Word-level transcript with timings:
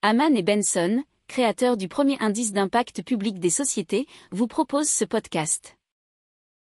Haman 0.00 0.36
et 0.36 0.44
Benson, 0.44 1.02
créateurs 1.26 1.76
du 1.76 1.88
premier 1.88 2.16
indice 2.20 2.52
d'impact 2.52 3.02
public 3.02 3.40
des 3.40 3.50
sociétés, 3.50 4.06
vous 4.30 4.46
proposent 4.46 4.88
ce 4.88 5.04
podcast. 5.04 5.76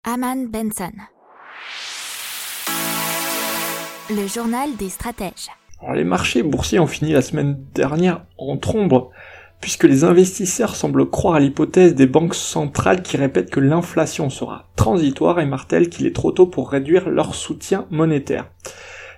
Haman 0.04 0.48
Benson. 0.48 0.92
Le 4.10 4.26
journal 4.26 4.76
des 4.76 4.90
stratèges. 4.90 5.48
Alors, 5.80 5.94
les 5.94 6.04
marchés 6.04 6.42
boursiers 6.42 6.78
ont 6.78 6.86
fini 6.86 7.12
la 7.12 7.22
semaine 7.22 7.56
dernière 7.74 8.26
en 8.36 8.58
trombe, 8.58 9.08
puisque 9.62 9.84
les 9.84 10.04
investisseurs 10.04 10.76
semblent 10.76 11.08
croire 11.08 11.36
à 11.36 11.40
l'hypothèse 11.40 11.94
des 11.94 12.06
banques 12.06 12.34
centrales 12.34 13.02
qui 13.02 13.16
répètent 13.16 13.50
que 13.50 13.60
l'inflation 13.60 14.28
sera 14.28 14.68
transitoire 14.76 15.40
et 15.40 15.46
martèlent 15.46 15.88
qu'il 15.88 16.06
est 16.06 16.14
trop 16.14 16.32
tôt 16.32 16.48
pour 16.48 16.70
réduire 16.70 17.08
leur 17.08 17.34
soutien 17.34 17.86
monétaire. 17.88 18.50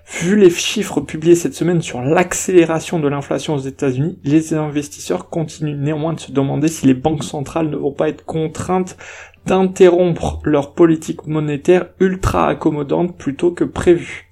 Vu 0.06 0.36
les 0.36 0.50
chiffres 0.50 1.00
publiés 1.00 1.34
cette 1.34 1.54
semaine 1.54 1.80
sur 1.80 2.02
l'accélération 2.02 3.00
de 3.00 3.08
l'inflation 3.08 3.54
aux 3.54 3.58
États-Unis, 3.58 4.18
les 4.22 4.52
investisseurs 4.52 5.30
continuent 5.30 5.78
néanmoins 5.78 6.12
de 6.12 6.20
se 6.20 6.30
demander 6.30 6.68
si 6.68 6.86
les 6.86 6.94
banques 6.94 7.24
centrales 7.24 7.70
ne 7.70 7.76
vont 7.76 7.92
pas 7.92 8.10
être 8.10 8.24
contraintes 8.24 8.98
d'interrompre 9.46 10.40
leur 10.44 10.74
politique 10.74 11.26
monétaire 11.26 11.86
ultra 12.00 12.48
accommodante 12.48 13.16
plutôt 13.16 13.50
que 13.50 13.64
prévu. 13.64 14.28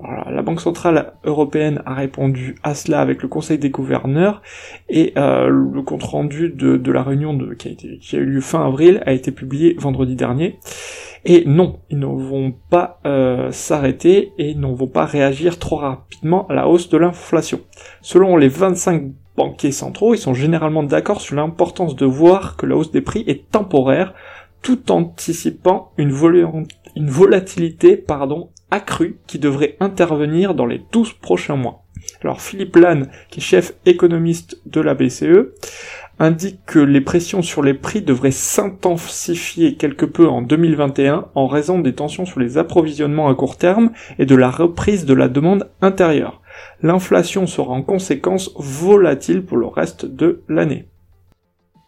la 0.00 0.42
Banque 0.42 0.60
centrale 0.60 1.12
européenne 1.24 1.82
a 1.86 1.94
répondu 1.94 2.56
à 2.62 2.74
cela 2.74 3.00
avec 3.00 3.22
le 3.22 3.28
Conseil 3.28 3.58
des 3.58 3.70
gouverneurs 3.70 4.42
et 4.88 5.12
euh, 5.16 5.48
le 5.48 5.82
compte 5.82 6.02
rendu 6.02 6.50
de, 6.50 6.92
la 6.92 7.02
réunion 7.02 7.38
qui, 7.58 7.68
a 7.68 7.98
qui 8.00 8.16
a 8.16 8.18
eu 8.18 8.24
lieu 8.24 8.40
fin 8.40 8.66
avril 8.66 9.02
a 9.06 9.12
été 9.12 9.32
publié 9.32 9.74
vendredi 9.78 10.16
dernier. 10.16 10.58
Et 11.26 11.44
non, 11.46 11.80
ils 11.88 11.98
ne 11.98 12.06
vont 12.06 12.54
pas 12.68 13.00
euh, 13.06 13.50
s'arrêter 13.50 14.32
et 14.36 14.54
ne 14.54 14.66
vont 14.66 14.86
pas 14.86 15.06
réagir 15.06 15.58
trop 15.58 15.76
rapidement 15.76 16.46
à 16.48 16.54
la 16.54 16.68
hausse 16.68 16.90
de 16.90 16.98
l'inflation. 16.98 17.60
Selon 18.02 18.36
les 18.36 18.48
25 18.48 19.04
banquiers 19.36 19.72
centraux, 19.72 20.14
ils 20.14 20.18
sont 20.18 20.34
généralement 20.34 20.82
d'accord 20.82 21.22
sur 21.22 21.36
l'importance 21.36 21.96
de 21.96 22.04
voir 22.04 22.56
que 22.56 22.66
la 22.66 22.76
hausse 22.76 22.92
des 22.92 23.00
prix 23.00 23.24
est 23.26 23.50
temporaire, 23.50 24.12
tout 24.60 24.92
anticipant 24.92 25.92
une, 25.96 26.12
une 26.94 27.10
volatilité 27.10 27.96
pardon, 27.96 28.50
accrue 28.70 29.18
qui 29.26 29.38
devrait 29.38 29.76
intervenir 29.80 30.54
dans 30.54 30.66
les 30.66 30.82
12 30.92 31.14
prochains 31.14 31.56
mois. 31.56 31.84
Alors 32.22 32.40
Philippe 32.40 32.76
Lannes, 32.76 33.10
qui 33.30 33.40
est 33.40 33.42
chef 33.42 33.74
économiste 33.86 34.60
de 34.66 34.80
la 34.80 34.94
BCE, 34.94 35.52
indique 36.18 36.60
que 36.66 36.78
les 36.78 37.00
pressions 37.00 37.42
sur 37.42 37.62
les 37.62 37.74
prix 37.74 38.02
devraient 38.02 38.30
s'intensifier 38.30 39.74
quelque 39.74 40.06
peu 40.06 40.28
en 40.28 40.42
2021 40.42 41.26
en 41.34 41.46
raison 41.46 41.78
des 41.78 41.94
tensions 41.94 42.26
sur 42.26 42.40
les 42.40 42.58
approvisionnements 42.58 43.28
à 43.28 43.34
court 43.34 43.56
terme 43.56 43.90
et 44.18 44.26
de 44.26 44.34
la 44.34 44.50
reprise 44.50 45.04
de 45.06 45.14
la 45.14 45.28
demande 45.28 45.68
intérieure. 45.80 46.40
L'inflation 46.82 47.46
sera 47.46 47.72
en 47.72 47.82
conséquence 47.82 48.52
volatile 48.56 49.44
pour 49.44 49.56
le 49.56 49.66
reste 49.66 50.06
de 50.06 50.42
l'année. 50.48 50.86